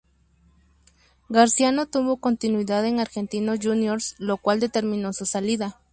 [1.29, 5.79] García no tuvo continuidad en Argentinos Juniors, lo cual determinó su salida.